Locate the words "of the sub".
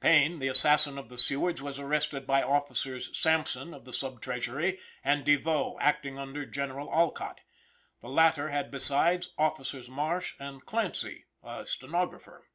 3.74-4.22